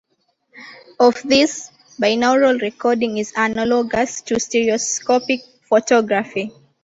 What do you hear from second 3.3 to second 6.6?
analogous to stereoscopic photography.